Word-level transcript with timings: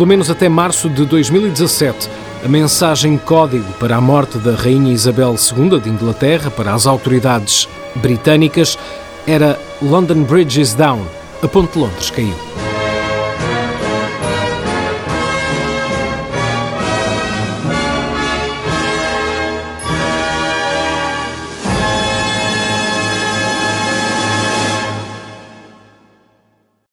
Pelo 0.00 0.08
menos 0.08 0.30
até 0.30 0.48
março 0.48 0.88
de 0.88 1.04
2017, 1.04 2.08
a 2.42 2.48
mensagem 2.48 3.18
código 3.18 3.70
para 3.74 3.96
a 3.96 4.00
morte 4.00 4.38
da 4.38 4.54
Rainha 4.54 4.94
Isabel 4.94 5.34
II 5.36 5.78
de 5.78 5.90
Inglaterra 5.90 6.50
para 6.50 6.72
as 6.72 6.86
autoridades 6.86 7.68
britânicas 7.96 8.78
era 9.26 9.60
London 9.82 10.22
Bridge 10.22 10.58
is 10.58 10.72
down, 10.72 11.02
a 11.42 11.46
ponte 11.46 11.74
de 11.74 11.80
Londres 11.80 12.10
caiu. 12.10 12.49